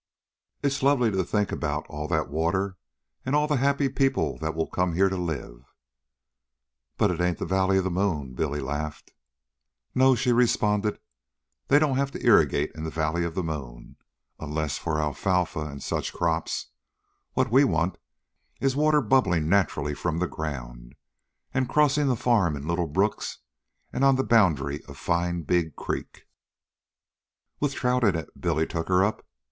[0.63, 2.75] "It's lovely to think about all that water,
[3.23, 5.63] and all the happy people that will come here to live"
[6.97, 9.11] "But it ain't the valley of the moon!" Billy laughed.
[9.93, 10.97] "No," she responded.
[11.67, 13.95] "They don't have to irrigate in the valley of the moon,
[14.39, 16.71] unless for alfalfa and such crops.
[17.33, 17.99] What we want
[18.59, 20.95] is the water bubbling naturally from the ground,
[21.53, 23.37] and crossing the farm in little brooks,
[23.93, 26.23] and on the boundary a fine big creek"
[27.59, 29.27] "With trout in it!" Billy took her up.